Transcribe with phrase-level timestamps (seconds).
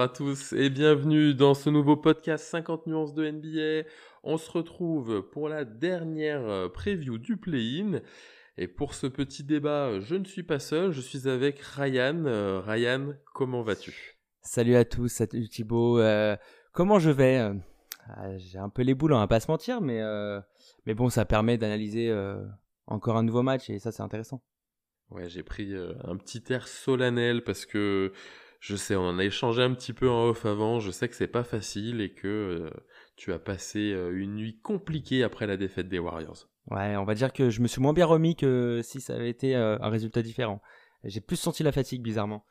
[0.00, 3.86] À tous et bienvenue dans ce nouveau podcast 50 nuances de NBA.
[4.24, 8.00] On se retrouve pour la dernière euh, preview du play-in.
[8.56, 12.24] Et pour ce petit débat, je ne suis pas seul, je suis avec Ryan.
[12.24, 14.16] Euh, Ryan, comment vas-tu?
[14.40, 15.98] Salut à tous, salut Thibaut.
[15.98, 16.34] Euh,
[16.72, 17.52] comment je vais?
[18.38, 20.00] J'ai un peu les boules, on va pas se mentir, mais,
[20.86, 22.10] mais bon, ça permet d'analyser
[22.86, 24.42] encore un nouveau match et ça c'est intéressant.
[25.10, 25.74] Ouais, j'ai pris
[26.04, 28.14] un petit air solennel parce que
[28.60, 30.80] je sais, on en a échangé un petit peu en off avant.
[30.80, 32.70] Je sais que c'est pas facile et que euh,
[33.16, 36.46] tu as passé euh, une nuit compliquée après la défaite des Warriors.
[36.70, 39.30] Ouais, on va dire que je me suis moins bien remis que si ça avait
[39.30, 40.60] été euh, un résultat différent.
[41.04, 42.44] J'ai plus senti la fatigue bizarrement.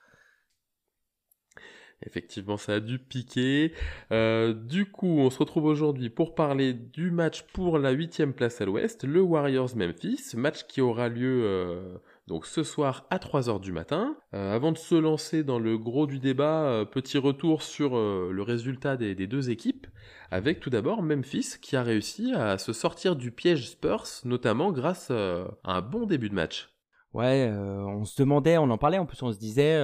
[2.04, 3.73] Effectivement, ça a dû piquer.
[4.10, 8.66] du coup, on se retrouve aujourd'hui pour parler du match pour la huitième place à
[8.66, 11.99] l'ouest, le Warriors-Memphis, match qui aura lieu
[12.30, 14.16] donc ce soir à 3h du matin.
[14.35, 18.30] Euh, avant de se lancer dans le gros du débat, euh, petit retour sur euh,
[18.32, 19.88] le résultat des, deux équipes,
[20.30, 25.10] avec tout d'abord Memphis qui a réussi à se sortir du piège Spurs, notamment grâce
[25.10, 26.70] à un bon début de match.
[27.13, 29.82] Ouais, on se demandait, on en parlait, en plus on se disait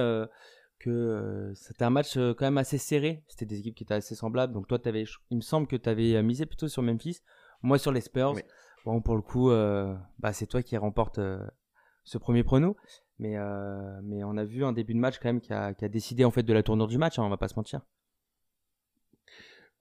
[0.78, 4.52] que c'était un match quand même assez serré, c'était des équipes qui étaient assez semblables,
[4.52, 7.18] donc toi avais, il me semble que tu avais misé plutôt sur Memphis,
[7.62, 8.34] moi sur les Spurs.
[8.84, 9.50] Bon, pour le coup,
[10.20, 11.18] bah, c'est toi qui remporte
[12.06, 12.76] ce premier prono.
[13.18, 16.24] Mais, euh, mais on a vu un début de match quand même qui a, décidé
[16.24, 17.80] en fait de la tournure du match, hein, on va pas se mentir.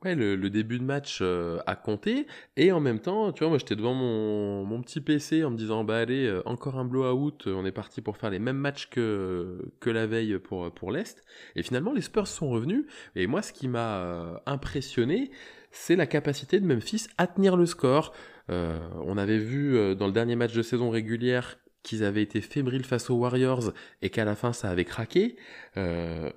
[0.04, 3.58] Ouais, le, début de match euh, a compté et en même temps, tu vois, moi
[3.58, 7.66] j'étais devant mon, petit PC en me disant bah allez, euh, encore un blowout, on
[7.66, 11.24] est parti pour faire les mêmes matchs que, que la veille pour, pour l'Est.
[11.56, 15.32] Et finalement, les Spurs sont revenus et moi ce qui m'a impressionné,
[15.72, 18.14] c'est la capacité de Memphis à tenir le score.
[18.48, 23.10] on avait vu dans le dernier match de saison régulière qu'ils avaient été fébriles face
[23.10, 25.38] aux Warriors et qu'à la fin ça avait craqué,
[25.78, 26.30] euh,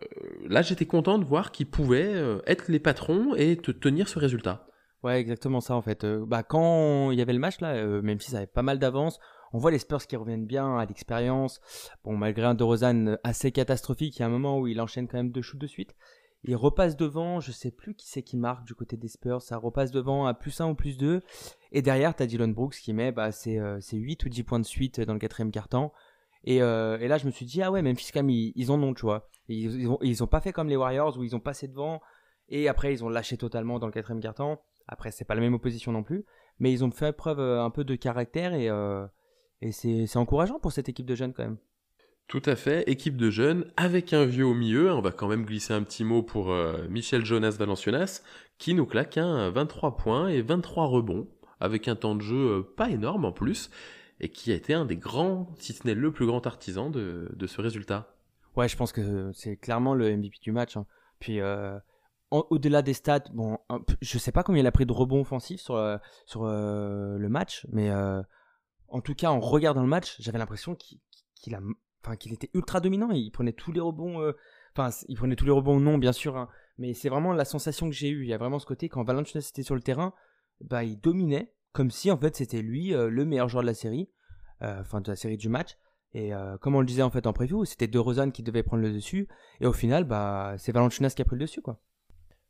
[0.47, 4.19] là j'étais content de voir qu'ils pouvaient euh, être les patrons et te tenir ce
[4.19, 4.69] résultat.
[5.03, 6.05] Ouais, exactement ça en fait.
[6.05, 8.79] Euh, bah, quand il y avait le match là, même si ça avait pas mal
[8.79, 9.19] d'avance,
[9.53, 11.61] on voit les Spurs qui reviennent bien à l'expérience.
[12.05, 15.17] Bon, malgré un DeRozan assez catastrophique, il y a un moment où il enchaîne quand
[15.17, 15.95] même deux shoots de suite.
[16.45, 19.57] Il repasse devant, je sais plus qui c'est qui marque du côté des Spurs, ça
[19.57, 21.23] repasse devant à plus 1 ou plus 2.
[21.73, 24.61] Et derrière, tu as Dylan Brooks qui met bah, c'est, 8 euh, ou 10 points
[24.61, 25.93] de suite dans le quatrième quart-temps.
[26.45, 28.83] Et, euh, et, là, je me suis dit, ah ouais, même quand ils, ils en
[28.83, 29.29] ont, tu vois.
[29.49, 32.01] Ils, ils ont pas fait comme les Warriors où ils ont passé devant
[32.51, 34.63] et après ils ont lâché totalement dans le quatrième quart-temps.
[34.87, 36.25] Après, c'est pas la même opposition non plus.
[36.59, 38.69] Mais ils ont fait preuve euh, un peu de caractère et,
[39.61, 41.59] et c'est, encourageant pour cette équipe de jeunes quand même.
[42.29, 44.93] Tout à fait, équipe de jeunes avec un vieux au milieu.
[44.93, 48.23] On va quand même glisser un petit mot pour euh, Michel Jonas Valenciunas
[48.59, 51.27] qui nous claque un 23 points et 23 rebonds
[51.61, 53.71] avec un temps de jeu euh, pas énorme en plus
[54.21, 57.29] et qui a été un des grands, si ce n'est le plus grand artisan de,
[57.47, 58.17] ce résultat.
[58.57, 60.77] Ouais, je pense que c'est clairement le MVP du match.
[60.77, 60.87] Hein.
[61.21, 61.79] Puis euh,
[62.31, 63.59] au-delà des stats, bon,
[64.01, 67.93] je sais pas combien il a pris de rebonds offensifs sur, sur le match, mais
[68.89, 71.61] en tout cas en regardant le match, j'avais l'impression qu'il a
[72.27, 74.33] était ultra dominant il prenait tous les rebonds euh,
[74.75, 76.49] enfin il prenait tous les rebonds non bien sûr hein.
[76.79, 79.03] mais c'est vraiment la sensation que j'ai eue il y a vraiment ce côté quand
[79.03, 80.15] Valanciunas était sur le terrain
[80.61, 83.75] bah il dominait comme si en fait c'était lui euh, le meilleur joueur de la
[83.75, 84.11] série
[84.63, 85.77] euh, enfin de la série du match.
[86.15, 86.33] Et
[86.63, 88.91] comme on le disait en fait en preview c'était De Rozan qui devait prendre le
[88.91, 89.29] dessus.
[89.61, 91.83] Et au final bah c'est Valanciunas qui a pris le dessus quoi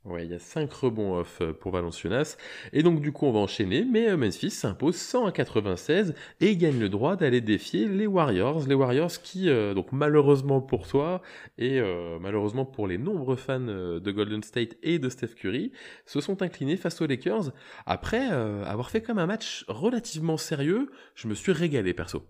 [0.09, 2.35] Ouais, il y a 5 rebonds off euh, pour Valenciunas.
[2.73, 6.57] Et donc du coup on va enchaîner, mais euh, Memphis s'impose 100 à 96 et
[6.57, 8.67] gagne le droit d'aller défier les Warriors.
[8.67, 11.21] Les Warriors qui, euh, donc malheureusement pour toi
[11.59, 11.79] et
[12.19, 15.71] malheureusement pour les nombreux fans de Golden State et de Steph Curry,
[16.05, 17.51] se sont inclinés face aux Lakers.
[17.85, 22.23] Après avoir fait comme un match relativement sérieux, je me suis régalé perso.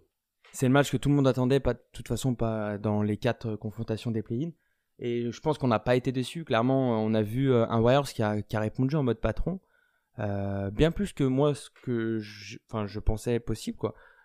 [0.52, 3.18] C'est le match que tout le monde attendait, pas de toute façon pas dans les
[3.18, 4.52] quatre confrontations des play-ins.
[5.00, 6.44] Et je pense qu'on n'a pas été déçus.
[6.44, 9.60] Clairement, on a vu euh, un Warriors qui a, qui a répondu en mode patron.
[10.20, 13.78] Euh, bien plus que moi, ce que je, je pensais possible.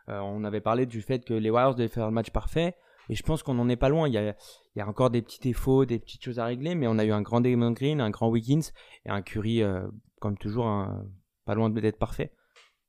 [0.09, 2.75] Euh, on avait parlé du fait que les Warriors devaient faire le match parfait.
[3.09, 4.09] Et je pense qu'on n'en est pas loin.
[4.09, 6.75] Il y, a, il y a encore des petits défauts, des petites choses à régler.
[6.75, 8.69] Mais on a eu un grand Damon Green, un grand Wiggins
[9.07, 9.63] et un Curry,
[10.21, 10.89] comme toujours,
[11.45, 12.33] pas loin d'être parfait.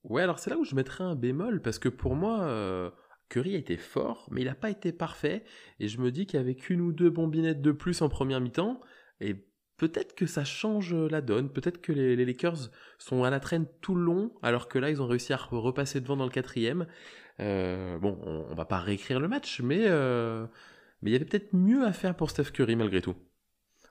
[0.04, 1.62] Ouais, alors c'est là où je mettrais un bémol.
[1.62, 2.92] Parce que pour moi
[3.30, 5.44] Curry a été fort, mais il n'a pas été parfait.
[5.80, 8.80] Et je me dis qu'avec une ou deux bombinettes de plus en première mi-temps,
[9.20, 9.36] et
[9.78, 11.50] peut-être que ça change la donne.
[11.50, 15.02] Peut-être que les, Lakers sont à la traîne tout le long, alors que là, ils
[15.02, 16.88] ont réussi à repasser devant dans le quatrième.
[17.40, 20.46] Euh, bon, on, ne va pas réécrire le match, mais euh,
[21.02, 23.16] mais il y avait peut-être mieux à faire pour Steph Curry malgré tout.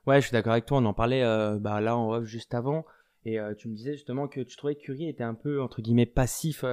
[0.07, 0.79] Ouais, je suis d'accord avec toi.
[0.79, 2.85] On en parlait euh, bah, là en off juste avant.
[3.27, 6.05] Et tu me disais justement que tu trouvais que Curry était un peu, entre guillemets,
[6.05, 6.63] passif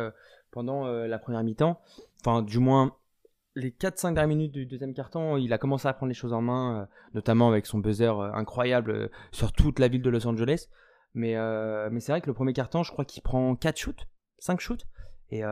[0.51, 1.81] pendant la première mi-temps.
[2.25, 2.97] Enfin, du moins,
[3.55, 6.41] les 4-5 dernières minutes du deuxième carton, il a commencé à prendre les choses en
[6.41, 10.69] main, notamment avec son buzzer incroyable sur toute la ville de Los Angeles.
[11.15, 11.35] Mais,
[11.91, 14.07] mais c'est vrai que le premier carton, je crois qu'il prend 4 shoots,
[14.39, 14.87] 5 shoots.
[15.31, 15.43] Et,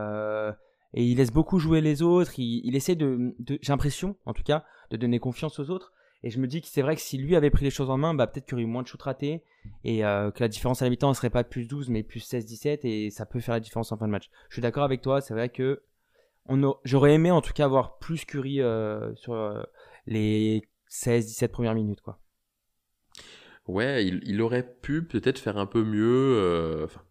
[0.95, 2.33] et il laisse beaucoup jouer les autres.
[2.39, 5.93] Il, essaie de, j'ai l'impression, en tout cas, de donner confiance aux autres.
[6.23, 7.97] Et je me dis que c'est vrai que si lui avait pris les choses en
[7.97, 9.43] main, bah, peut-être qu'il aurait eu moins de shoots ratés
[9.85, 12.81] et euh, que la différence à mi-temps ne serait pas plus 12 mais plus 16-17
[12.83, 14.29] et ça peut faire la différence en fin de match.
[14.49, 15.83] Je suis d'accord avec toi, c'est vrai que
[16.51, 19.63] on j'aurais aimé en tout cas avoir plus Curry euh, sur euh,
[20.07, 22.01] les 16-17 premières minutes.
[22.03, 22.19] quoi.
[23.67, 26.83] Ouais, il, aurait pu peut-être faire un peu mieux.
[26.85, 27.03] Enfin,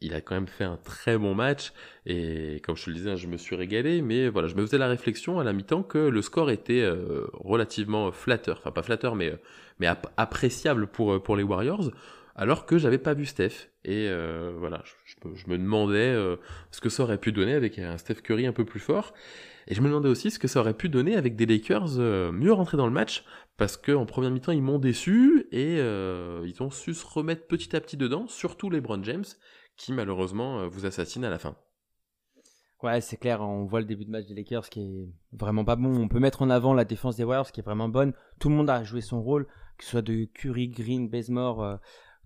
[0.00, 1.72] il a quand même fait un très bon match
[2.06, 4.02] et comme je te le disais, je me suis régalé.
[4.02, 7.26] Mais voilà, je me faisais la réflexion à la mi-temps que le score était euh,
[7.32, 9.34] relativement flatteur, enfin pas flatteur, mais
[9.80, 11.90] mais appréciable pour euh, pour les Warriors,
[12.38, 13.68] alors que j'avais pas vu Steph.
[13.84, 16.14] Et euh, voilà, je, me demandais
[16.70, 19.12] ce que ça aurait pu donner avec un Steph Curry un peu plus fort.
[19.66, 21.98] Et je me demandais aussi ce que ça aurait pu donner avec des Lakers
[22.32, 23.24] mieux rentrés dans le match,
[23.58, 27.80] parce qu'en première mi-temps, ils m'ont déçu et ils ont su se remettre petit à
[27.80, 29.24] petit dedans, surtout les Brown James,
[29.78, 31.56] qui malheureusement euh, vous assassine à la fin.
[32.82, 35.76] Ouais, c'est clair, on voit le début de match des Lakers qui est vraiment pas
[35.76, 35.96] bon.
[35.96, 38.12] On peut mettre en avant la défense des Warriors qui est vraiment bonne.
[38.38, 39.46] Tout le monde a joué son rôle,
[39.78, 41.76] que ce soit de Curry, Green, Bazemore, euh,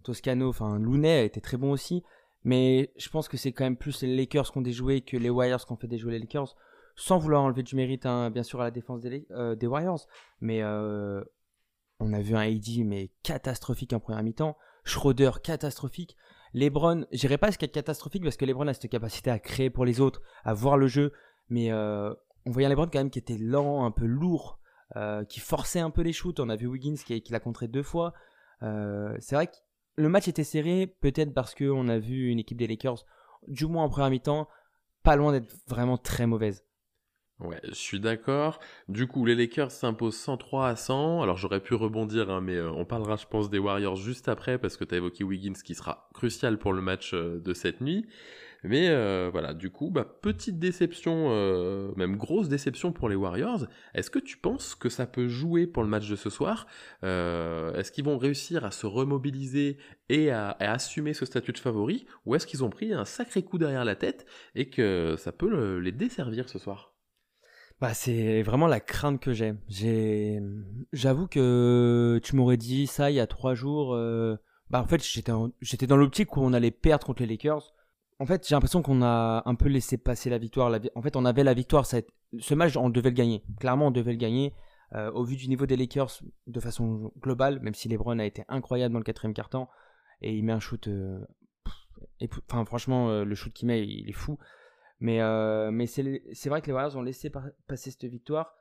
[0.02, 2.02] Toscano, enfin Looney a été très bon aussi.
[2.44, 5.31] Mais je pense que c'est quand même plus les Lakers qui ont déjoué que les
[5.31, 6.56] Warriors qui ont fait déjouer les Lakers.
[6.96, 10.06] Sans vouloir enlever du mérite, hein, bien sûr, à la défense des, euh, Warriors.
[10.40, 14.56] Mais on a vu un AD mais catastrophique en première mi-temps.
[14.84, 16.16] Schroeder catastrophique.
[16.54, 19.84] LeBron, j'irai pas ce est catastrophique parce que LeBron a cette capacité à créer pour
[19.84, 21.12] les autres, à voir le jeu,
[21.49, 22.12] mais euh,
[22.44, 24.58] on voyait LeBron quand même qui était lent, un peu lourd,
[24.96, 26.40] euh, qui forçait un peu les shoots.
[26.40, 28.12] On a vu Wiggins qui, l'a contré deux fois.
[28.62, 29.56] Euh, c'est vrai que
[29.96, 33.04] le match était serré, peut-être parce qu'on a vu une équipe des Lakers,
[33.48, 34.48] du moins en première mi-temps,
[35.02, 36.64] pas loin d'être vraiment très mauvaise.
[37.40, 38.60] Ouais, je suis d'accord.
[38.88, 41.22] Du coup, les Lakers s'imposent 103 à 100.
[41.22, 44.58] Alors j'aurais pu rebondir, hein, mais euh, on parlera, je pense, des Warriors juste après,
[44.58, 47.80] parce que tu as évoqué Wiggins qui sera crucial pour le match euh, de cette
[47.80, 48.06] nuit.
[48.64, 51.31] Mais euh, voilà, du coup, bah, petite déception,
[51.97, 53.67] même grosse déception pour les Warriors.
[53.94, 56.67] Est-ce que tu penses que ça peut jouer pour le match de ce soir?
[57.03, 59.79] Est-ce qu'ils vont réussir à se remobiliser
[60.09, 62.06] et à, assumer ce statut de favori?
[62.25, 65.79] Ou est-ce qu'ils ont pris un sacré coup derrière la tête et que ça peut
[65.79, 66.93] les desservir ce soir?
[67.82, 70.41] Bah, c'est vraiment la crainte que j'ai.
[70.93, 73.94] J'avoue que tu m'aurais dit ça il y a trois jours.
[73.94, 74.37] Euh,
[74.70, 77.75] bah, en fait, j'étais dans l'optique où on allait perdre contre les Lakers.
[78.22, 80.72] En fait, j'ai l'impression qu'on a un peu laissé passer la victoire.
[80.94, 81.84] En fait, on avait la victoire.
[81.86, 83.42] Ce match, on devait le gagner.
[83.58, 84.54] Clairement, on devait le gagner.
[84.94, 88.44] Euh, au vu du niveau des Lakers de façon globale, même si LeBron a été
[88.46, 89.69] incroyable dans le quatrième quart-temps
[90.20, 90.86] et il met un shoot.
[90.86, 91.19] Euh,
[92.48, 94.38] enfin, franchement, le shoot qu'il met, il est fou.
[95.00, 97.28] Mais, euh, mais c'est vrai que les Warriors ont laissé
[97.66, 98.54] passer cette victoire.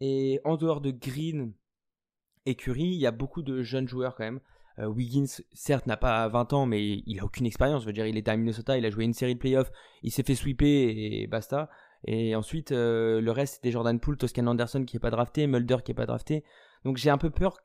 [0.00, 1.52] Et en dehors de Green
[2.46, 4.40] et Curry, il y a beaucoup de jeunes joueurs quand même.
[4.78, 7.84] Euh, Wiggins, certes, n'a pas 20 ans, mais il a aucune expérience.
[7.84, 9.72] Je dire, il était à Minnesota, il a joué une série de playoffs,
[10.02, 11.68] il s'est fait sweeper et basta.
[12.04, 15.78] Et ensuite, euh, le reste, c'était Jordan Poole, Toscan Anderson qui n'est pas drafté, Mulder
[15.84, 16.44] qui n'est pas drafté.
[16.84, 17.58] Donc j'ai un peu peur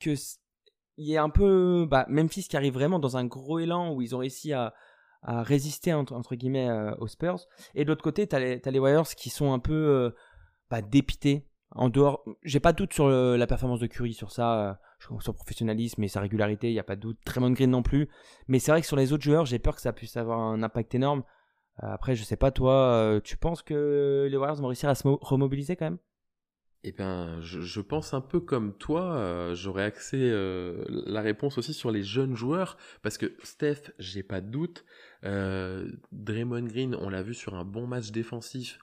[0.00, 0.14] que
[0.98, 4.00] il y ait un peu bah, Memphis qui arrive vraiment dans un gros élan où
[4.00, 4.74] ils ont réussi à,
[5.22, 7.46] résister entre, guillemets euh, aux Spurs.
[7.74, 10.14] Et de l'autre côté, tu as, les Warriors qui sont un peu
[10.70, 11.48] bah, dépités.
[11.72, 16.02] En dehors, j'ai pas de doute sur la performance de Curry sur ça, son professionnalisme
[16.02, 17.18] et sa régularité, il n'y a pas de doute.
[17.36, 18.08] Bonne Green non plus.
[18.48, 20.62] Mais c'est vrai que sur les autres joueurs, j'ai peur que ça puisse avoir un
[20.62, 21.22] impact énorme.
[21.78, 25.76] après, je sais pas, toi, tu penses que les Warriors vont réussir à se remobiliser
[25.76, 25.98] quand même?
[26.88, 31.74] Eh bien, je, pense un peu comme toi, euh, j'aurais axé euh, la réponse aussi
[31.74, 34.84] sur les jeunes joueurs, parce que Steph, j'ai pas de doute,
[35.24, 38.78] euh, Draymond Green, on l'a vu sur un bon match défensif,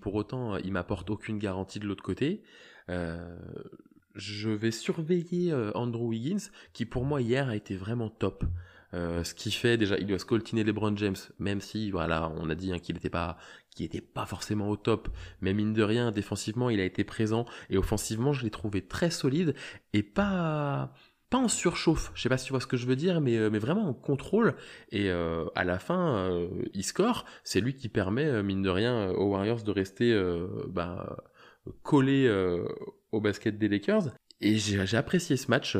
[0.00, 2.44] pour autant, il m'apporte aucune garantie de l'autre côté.
[4.18, 8.44] Je vais surveiller Andrew Wiggins, qui pour moi hier a été vraiment top.
[8.94, 12.54] Euh, ce qui fait déjà, il doit scoltiner LeBron James, même si voilà, on a
[12.54, 13.36] dit hein, qu'il n'était pas,
[14.14, 15.08] pas forcément au top,
[15.40, 19.10] mais mine de rien, défensivement, il a été présent et offensivement, je l'ai trouvé très
[19.10, 19.54] solide
[19.92, 20.92] et pas
[21.30, 22.10] pas en surchauffe.
[22.14, 23.92] Je sais pas si tu vois ce que je veux dire, mais euh, vraiment en
[23.92, 24.54] contrôle
[24.90, 27.26] et euh, à la fin, il score.
[27.44, 30.18] C'est lui qui permet mine de rien aux Warriors de rester
[30.68, 31.18] bah,
[31.82, 32.28] collé
[33.12, 34.14] au basket des Lakers.
[34.40, 35.76] Et j'ai apprécié ce match,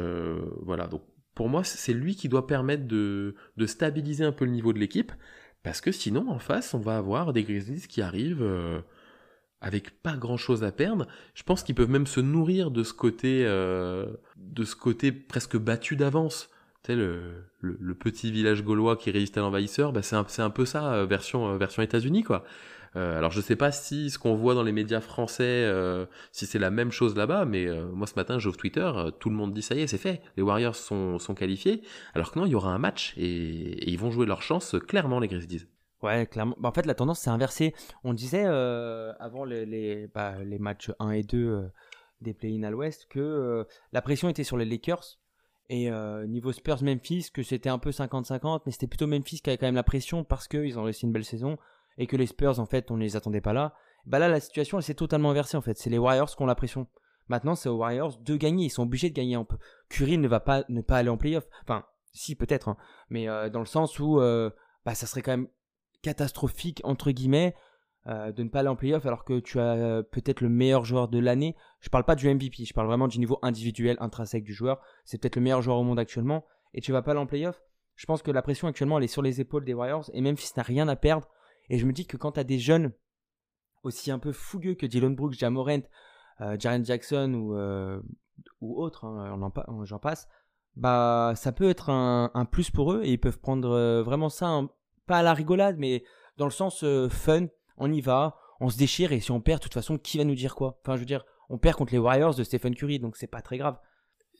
[0.63, 0.87] voilà.
[0.87, 1.03] Donc
[1.39, 5.13] pour moi, c'est lui qui doit permettre de, stabiliser un peu le niveau de l'équipe,
[5.63, 8.81] parce que sinon, en face, on va avoir des Grizzlies qui arrivent euh,
[9.61, 11.07] avec pas grand-chose à perdre.
[11.35, 15.57] Je pense qu'ils peuvent même se nourrir de ce côté, euh, de ce côté presque
[15.57, 16.51] battu d'avance.
[16.83, 20.93] Tu sais, le, petit village gaulois qui résiste à l'envahisseur, bah c'est un, peu ça,
[20.93, 22.45] euh, version, version États-Unis, quoi.
[22.99, 26.47] Euh, alors je sais pas si ce qu'on voit dans les médias français, euh, si
[26.47, 28.91] c'est la même chose là-bas, mais euh, moi ce matin j'ouvre Twitter,
[29.21, 31.83] tout le monde dit ça y est, c'est fait, les Warriors sont, sont qualifiés,
[32.15, 35.21] alors que non, il y aura un match et, ils vont jouer leur chance clairement
[35.21, 35.67] les Grizzlies.
[36.03, 36.57] Ouais, clairement.
[36.59, 37.75] Bah, en fait, la tendance s'est inversée.
[38.05, 41.71] On disait avant les, les, bah, matchs 1 et 2
[42.21, 45.19] des play-in à l'ouest que la pression était sur les Lakers
[45.69, 45.91] et
[46.29, 49.67] niveau Spurs Memphis, que c'était un peu 50-50, mais c'était plutôt Memphis qui avait quand
[49.67, 51.59] même la pression parce qu'ils ont réussi une belle saison
[51.99, 53.75] et que les Spurs, en fait, on ne les attendait pas là.
[54.07, 55.77] Bah là, la situation, elle s'est totalement inversée, en fait.
[55.77, 56.87] C'est les Warriors qui ont la pression.
[57.29, 58.67] Maintenant, c'est aux Warriors de gagner.
[58.67, 59.59] Ils sont obligés de gagner un peu.
[59.91, 61.47] Curry ne va pas ne pas aller en playoff.
[61.63, 62.69] Enfin, si, peut-être.
[62.69, 62.77] Hein.
[63.11, 65.49] Mais dans le sens où bah, ça serait quand même
[66.03, 67.55] catastrophique, entre guillemets,
[68.09, 70.85] euh, de ne pas aller en playoff alors que tu as euh, peut-être le meilleur
[70.85, 71.57] joueur de l'année.
[71.81, 74.81] Je parle pas du MVP, je parle vraiment du niveau individuel, intrinsèque du joueur.
[75.05, 77.61] C'est peut-être le meilleur joueur au monde actuellement et tu vas pas aller en playoff?
[77.97, 80.53] Je pense que la pression actuellement elle est sur les épaules des Warriors et Memphis
[80.57, 81.29] n'a rien à perdre.
[81.71, 82.93] Et je me dis que quand tu des jeunes
[83.83, 85.83] aussi un peu fougueux que Dylan Brooks, Jamorant,
[86.41, 88.01] euh, Jaren Jackson ou, euh,
[88.61, 89.39] ou autres, hein,
[89.85, 90.29] j'en passe,
[90.77, 94.61] bah ça peut être un, plus pour eux et ils peuvent prendre vraiment ça,
[95.07, 96.05] pas à la rigolade, mais
[96.37, 97.47] dans le sens fun
[97.79, 100.25] on y va, on se déchire et si on perd, de toute façon, qui va
[100.25, 100.79] nous dire quoi?
[100.83, 103.43] Enfin, je veux dire, on perd contre les Warriors de Stephen Curry, donc c'est pas
[103.43, 103.79] très grave.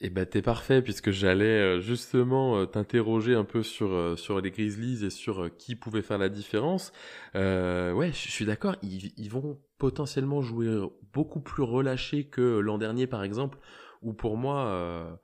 [0.01, 4.41] Eh ben t'es parfait puisque j'allais euh, justement euh, t'interroger un peu sur euh, sur
[4.41, 6.93] les Grizzlies et sur qui pouvait faire la différence.
[7.35, 10.69] ouais, je suis d'accord, ils, vont potentiellement jouer
[11.13, 13.59] beaucoup plus relâchés que l'an dernier par exemple,
[14.03, 15.19] où pour moi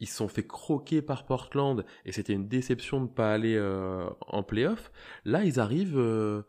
[0.00, 3.58] ils se sont fait croquer par Portland et c'était une déception de ne pas aller
[4.26, 4.90] en playoff.
[5.24, 6.44] Là ils arrivent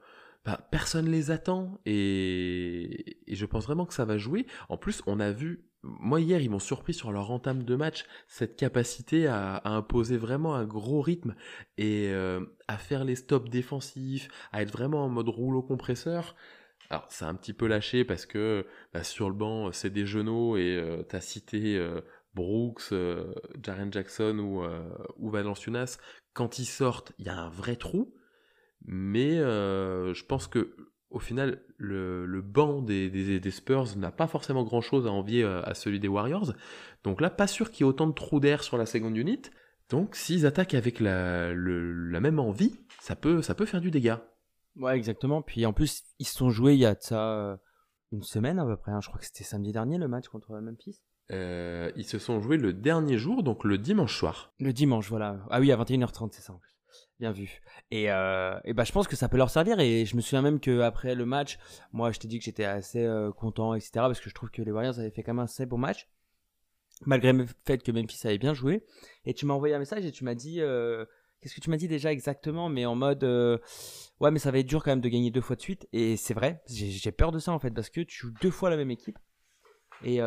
[0.48, 3.17] bah, personne les attend et...
[3.27, 4.48] je pense vraiment que ça va jouer.
[4.69, 5.65] En plus, on a vu,
[6.00, 10.56] moi hier, ils m'ont surpris sur leur entame de match, cette capacité à, imposer vraiment
[10.56, 11.36] un gros rythme
[11.77, 16.36] et euh, à faire les stops défensifs, à être vraiment en mode rouleau compresseur.
[16.89, 20.58] Alors, c'est un petit peu lâché parce que bah, sur le banc, c'est des genoux
[20.58, 22.01] et euh, tu as cité euh,
[22.34, 22.94] Brooks,
[23.63, 24.63] Jaren Jackson ou,
[25.17, 25.98] ou Valanciunas.
[26.34, 28.13] Quand ils sortent, il y a un vrai trou.
[28.86, 30.75] Mais euh, je pense que
[31.10, 33.10] au final, le, le banc des,
[33.40, 36.54] des, Spurs n'a pas forcément grand-chose à envier euh, à celui des Warriors.
[37.04, 39.42] Donc là, pas sûr qu'il y ait autant de trous d'air sur la seconde unit.
[39.90, 44.22] Donc s'ils attaquent avec la, la même envie, ça peut, ça peut faire du dégât.
[44.76, 45.42] Ouais, exactement.
[45.42, 47.58] Puis en plus, ils se sont joués il y a ça euh,
[48.12, 48.92] une semaine à peu près.
[48.92, 49.00] Hein.
[49.02, 51.02] Je crois que c'était samedi dernier le match contre Memphis.
[51.30, 54.54] ils se sont joués le dernier jour, donc le dimanche soir.
[54.60, 55.40] Le dimanche, voilà.
[55.50, 56.76] Ah oui, à 21h30, c'est ça en plus.
[57.20, 57.62] Bien vu.
[57.90, 59.80] Et, euh, et bah, je pense que ça peut leur servir.
[59.80, 61.58] Et je me souviens même qu'après le match,
[61.92, 63.92] moi, je t'ai dit que j'étais assez euh, content, etc.
[63.96, 66.08] Parce que je trouve que les Warriors avaient fait quand même un assez bon match.
[67.06, 68.86] Malgré le fait que Memphis avait bien joué.
[69.26, 70.62] Et tu m'as envoyé un message et tu m'as dit.
[70.62, 71.06] Euh,
[71.42, 73.24] qu'est-ce que tu m'as dit déjà exactement Mais en mode.
[73.24, 75.88] ouais, mais ça va être dur quand même de gagner deux fois de suite.
[75.94, 76.62] Et c'est vrai.
[76.68, 77.72] J'ai peur de ça en fait.
[77.72, 79.18] Parce que tu joues deux fois la même équipe.
[80.04, 80.20] Et,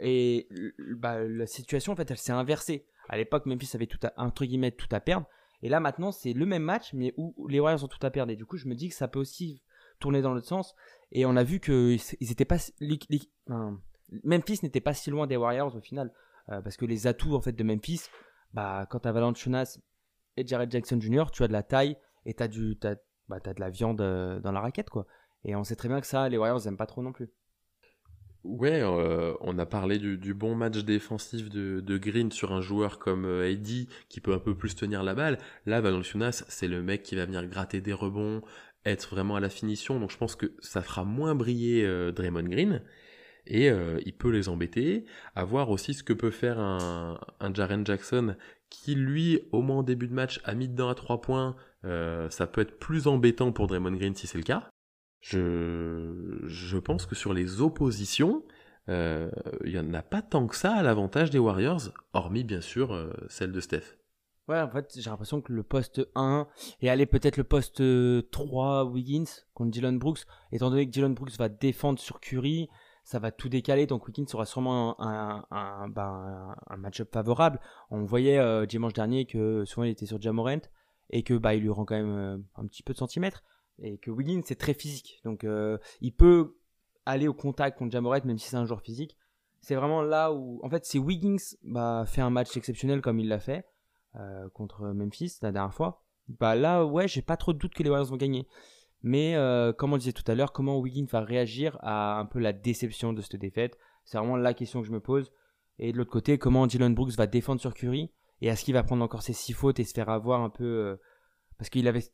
[0.00, 0.48] et
[0.96, 2.84] bah, la situation en fait, elle s'est inversée.
[3.08, 5.28] À l'époque, Memphis avait tout à, entre guillemets tout à perdre.
[5.62, 8.32] Et là maintenant, c'est le même match, mais où les Warriors ont tout à perdre.
[8.32, 9.62] Et du coup, je me dis que ça peut aussi
[10.00, 10.74] tourner dans l'autre sens.
[11.12, 12.58] Et on a vu que étaient pas,
[14.24, 16.12] Memphis n'était pas si loin des Warriors au final,
[16.50, 18.02] euh, parce que les atouts en fait de Memphis,
[18.52, 19.78] bah quand t'as Valanciunas
[20.36, 22.78] et Jared Jackson Jr., tu as de la taille et t'as du,
[23.28, 25.06] bah, de la viande euh, dans la raquette quoi.
[25.44, 27.30] Et on sait très bien que ça, les Warriors n'aiment pas trop non plus.
[28.44, 33.24] Ouais, euh, on a parlé du, bon match défensif de, Green sur un joueur comme
[33.24, 33.54] euh,
[34.08, 35.38] qui peut un peu plus tenir la balle.
[35.64, 38.42] Là, Valanciunas, c'est le mec qui va venir gratter des rebonds,
[38.84, 40.00] être vraiment à la finition.
[40.00, 42.82] Donc je pense que ça fera moins briller euh, Draymond Green
[43.46, 43.68] et
[44.06, 45.04] il peut les embêter.
[45.34, 48.36] À voir aussi ce que peut faire un, un Jaren Jackson
[48.70, 51.56] qui lui, au moins au début de match, a mis dedans à 3 points.
[51.82, 54.71] ça peut être plus embêtant pour Draymond Green si c'est le cas.
[55.22, 58.42] Je, pense que sur les oppositions,
[58.88, 59.30] euh,
[59.64, 62.92] il n'y en a pas tant que ça à l'avantage des Warriors, hormis bien sûr
[62.92, 63.96] euh, celle de Steph.
[64.48, 66.48] Ouais, en fait, j'ai l'impression que le poste 1
[66.80, 67.80] et aller peut-être le poste
[68.32, 72.68] 3 Wiggins contre Dylan Brooks, étant donné que Dylan Brooks va défendre sur Curry,
[73.04, 77.60] ça va tout décaler, donc Wiggins aura sûrement un, un match-up favorable.
[77.90, 80.60] On voyait euh, dimanche dernier que souvent il était sur Jamorant
[81.10, 83.44] et que bah, il lui rend quand même un petit peu de centimètres
[83.80, 85.20] et que Wiggins c'est très physique.
[85.24, 86.56] Donc euh, il peut
[87.06, 89.16] aller au contact contre Jamoret même si c'est un joueur physique.
[89.60, 93.28] C'est vraiment là où en fait si Wiggins bah, fait un match exceptionnel comme il
[93.28, 93.64] l'a fait
[94.16, 97.82] euh, contre Memphis la dernière fois, bah là ouais j'ai pas trop de doute que
[97.82, 98.46] les Warriors vont gagner.
[99.04, 102.38] Mais euh, comme on disait tout à l'heure, comment Wiggins va réagir à un peu
[102.38, 105.32] la déception de cette défaite C'est vraiment la question que je me pose.
[105.80, 108.12] Et de l'autre côté, comment Dylan Brooks va défendre sur Curry
[108.42, 111.00] Et est-ce qu'il va prendre encore ses six fautes et se faire avoir un peu...
[111.58, 112.04] parce qu'il avait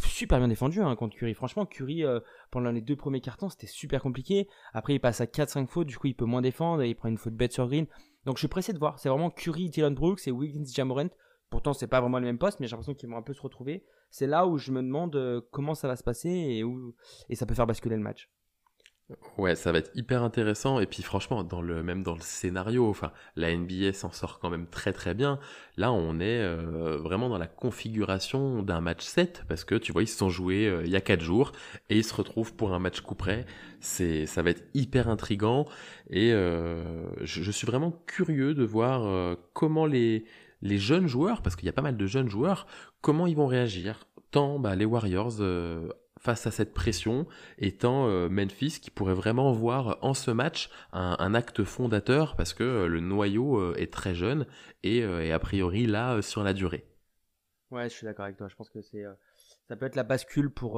[0.00, 1.34] super bien défendu hein, contre Curry.
[1.34, 2.20] Franchement, Curry, euh,
[2.50, 4.48] pendant les deux premiers cartons, c'était super compliqué.
[4.72, 7.08] Après, il passe à 4-5 fautes, du coup, il peut moins défendre et il prend
[7.08, 7.86] une faute bête sur Green.
[8.24, 8.98] Donc, je suis pressé de voir.
[8.98, 11.10] C'est vraiment Curry, Dylan Brooks et Wiggins, Jamorant.
[11.50, 13.42] Pourtant, c'est pas vraiment le même poste, mais j'ai l'impression qu'ils vont un peu se
[13.42, 13.84] retrouver.
[14.10, 16.94] C'est là où je me demande euh, comment ça va se passer et, où...
[17.28, 18.30] et ça peut faire basculer le match.
[19.38, 20.78] Ouais, ça va être hyper intéressant.
[20.80, 21.42] Et puis franchement,
[21.82, 25.38] même dans le scénario, enfin, la NBA s'en sort quand même très très bien.
[25.76, 30.02] Là, on est euh, vraiment dans la configuration d'un match 7 parce que tu vois,
[30.02, 31.52] ils se sont joués euh, il y a 4 jours
[31.88, 33.46] et ils se retrouvent pour un match coup près.
[33.80, 35.66] Ça va être hyper intrigant
[36.10, 36.84] et euh,
[37.22, 40.24] je, suis vraiment curieux de voir comment les
[40.64, 42.68] les jeunes joueurs, parce qu'il y a pas mal de jeunes joueurs,
[43.00, 44.06] comment ils vont réagir.
[44.30, 45.40] Tant bah, les Warriors
[46.22, 47.26] face à cette pression,
[47.58, 52.62] étant euh, Memphis qui pourrait vraiment voir en ce match un, acte fondateur parce que
[52.62, 54.46] euh, le noyau euh, est très jeune
[54.84, 56.86] et, a priori là sur la durée.
[57.72, 58.46] Ouais, je suis d'accord avec toi.
[58.48, 59.04] Je pense que c'est
[59.68, 60.72] ça peut être la bascule pour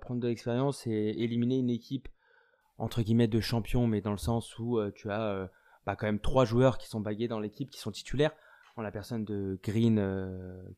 [0.00, 2.08] prendre de l'expérience et éliminer une équipe
[2.78, 5.50] entre guillemets de champions, mais dans le sens où tu as
[5.84, 8.32] bah, quand même trois joueurs qui sont bagués dans l'équipe, qui sont titulaires,
[8.76, 10.00] en la personne de Green,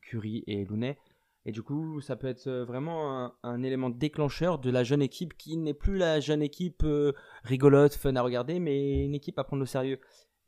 [0.01, 0.97] Curry et Looney.
[1.45, 5.35] Et du coup, ça peut être euh, vraiment un, élément déclencheur de la jeune équipe
[5.35, 9.43] qui n'est plus la jeune équipe euh, rigolote, fun à regarder, mais une équipe à
[9.43, 9.99] prendre au sérieux.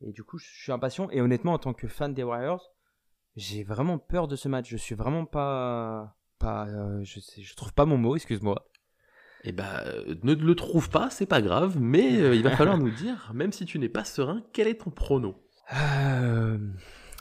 [0.02, 1.10] Et du coup, je suis impatient.
[1.10, 2.72] Et honnêtement, en tant que fan des Warriors,
[3.36, 4.70] j'ai vraiment peur de ce match.
[4.70, 6.16] Je suis vraiment pas.
[6.38, 8.70] pas euh, je, sais, je trouve pas mon mot, excuse-moi.
[9.46, 9.84] Eh ben,
[10.22, 13.66] ne le trouve pas, c'est pas grave, mais il va falloir nous dire, même si
[13.66, 15.36] tu n'es pas serein, quel est ton prono?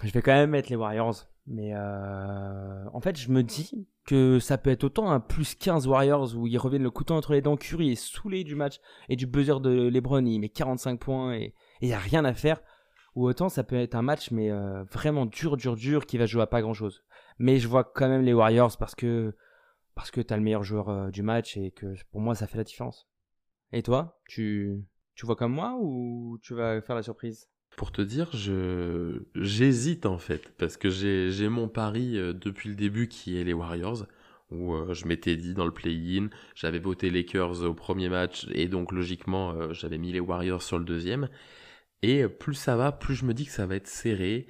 [0.03, 1.27] Je vais quand même mettre les Warriors.
[1.47, 5.87] Mais euh, en fait, je me dis que ça peut être autant un plus 15
[5.87, 7.57] Warriors où ils reviennent le couteau entre les dents.
[7.57, 10.25] Curry est saoulé du match et du buzzer de LeBron.
[10.25, 12.61] Il met 45 points et il n'y a rien à faire.
[13.15, 16.27] Ou autant ça peut être un match, mais euh, vraiment dur, dur, dur, qui va
[16.27, 17.05] jouer à pas grand chose.
[17.39, 19.35] Mais je vois quand même les Warriors parce que
[19.95, 22.57] parce que t'as le meilleur joueur euh, du match et que pour moi ça fait
[22.57, 23.09] la différence.
[23.73, 24.83] Et toi, tu
[25.15, 27.51] tu vois comme moi ou tu vas faire la surprise?
[27.77, 32.75] Pour te dire, je j'hésite en fait parce que j'ai mon pari euh, depuis le
[32.75, 34.07] début qui est les Warriors
[34.51, 38.69] où euh, je m'étais dit dans le play-in, j'avais voté Lakers au premier match et
[38.69, 41.29] donc logiquement euh, j'avais mis les Warriors sur le deuxième.
[42.03, 44.47] Et plus ça va, plus je me dis que ça va être serré.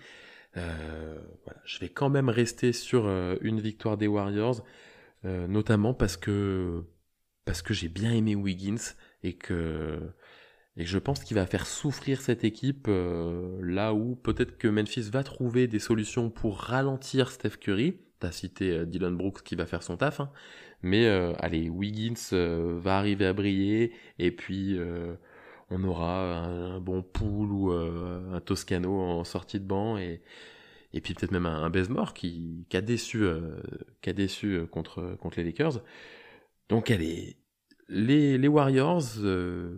[0.56, 3.06] je vais quand même rester sur
[3.42, 4.64] une victoire des Warriors,
[5.24, 6.82] notamment parce que
[7.44, 10.00] parce que j'ai bien aimé Wiggins et que
[10.76, 15.10] et je pense qu'il va faire souffrir cette équipe euh, là où peut-être que Memphis
[15.10, 17.98] va trouver des solutions pour ralentir Steph Curry.
[18.20, 20.20] T'as cité euh, Dylan Brooks qui va faire son taf.
[20.20, 20.30] Hein.
[20.82, 23.92] Mais euh, allez, Wiggins va arriver à briller.
[24.18, 24.78] Et puis
[25.70, 29.98] on aura un, bon Pool ou un Toscano en sortie de banc.
[29.98, 30.22] Et,
[30.94, 33.24] et puis peut-être même un, un qui, qui, a déçu,
[34.00, 35.82] qui a déçu contre, contre les Lakers.
[36.68, 37.36] Donc allez,
[37.88, 39.76] les, Warriors, euh,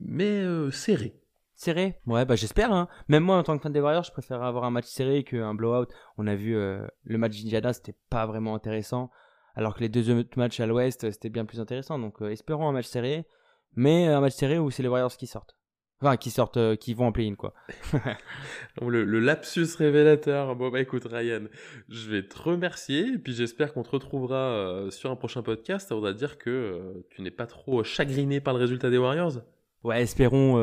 [0.00, 1.14] mais euh, serré.
[1.54, 2.72] Serré Ouais, bah j'espère.
[2.72, 2.88] Hein.
[3.08, 5.54] Même moi, en tant que fan des Warriors, je préfère avoir un match serré qu'un
[5.54, 5.88] blowout.
[6.16, 9.10] On a vu euh, le match d'Indiana, c'était pas vraiment intéressant.
[9.56, 11.98] Alors que les deux autres matchs à l'ouest, c'était bien plus intéressant.
[11.98, 13.26] Donc espérons un match serré.
[13.74, 15.57] Mais un match serré où c'est les Warriors qui sortent.
[16.00, 17.54] Enfin, qui sortent, euh, qui vont en play-in, quoi.
[18.80, 20.54] le, le, lapsus révélateur.
[20.54, 21.42] Bon, bah écoute, Ryan,
[21.88, 25.88] je vais te remercier, et puis j'espère qu'on te retrouvera euh, sur un prochain podcast.
[25.88, 29.42] Ça voudra dire que euh, tu n'es pas trop chagriné par le résultat des Warriors?
[29.82, 30.54] Ouais, espérons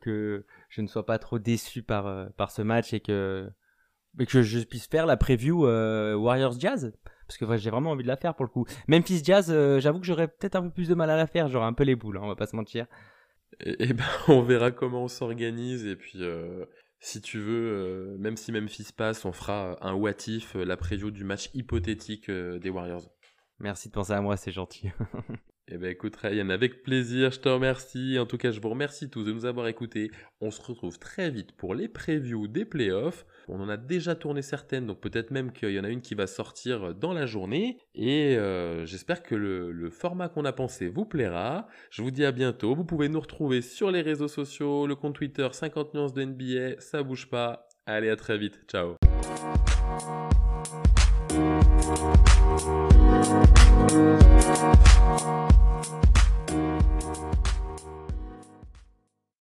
[0.00, 3.48] que je ne sois pas trop déçu par, par ce match et que,
[4.18, 6.92] et que je puisse faire la preview Warriors Jazz.
[7.28, 8.66] Parce que j'ai vraiment envie de la faire pour le coup.
[8.88, 11.46] Memphis Jazz, j'avoue que j'aurais peut-être un peu plus de mal à la faire.
[11.48, 12.86] J'aurais un peu les boules, hein, on va pas se mentir.
[13.60, 15.86] Et, ben, on verra comment on s'organise.
[15.86, 16.64] Et puis, euh,
[17.00, 20.76] si tu veux, euh, même si Memphis passe, on fera un what if, euh, la
[20.76, 23.08] preview du match hypothétique des Warriors.
[23.58, 24.90] Merci de penser à moi, c'est gentil.
[25.68, 28.20] Eh bien écoute Ryan, avec plaisir, je te remercie.
[28.20, 30.12] En tout cas, je vous remercie tous de nous avoir écoutés.
[30.40, 33.26] On se retrouve très vite pour les previews des playoffs.
[33.48, 36.14] On en a déjà tourné certaines, donc peut-être même qu'il y en a une qui
[36.14, 37.78] va sortir dans la journée.
[37.96, 41.66] Et euh, j'espère que le, format qu'on a pensé vous plaira.
[41.90, 42.76] Je vous dis à bientôt.
[42.76, 46.80] Vous pouvez nous retrouver sur les réseaux sociaux, le compte Twitter 50 nuances de NBA,
[46.80, 47.68] ça bouge pas.
[47.86, 48.60] Allez, à très vite.
[48.68, 48.94] Ciao.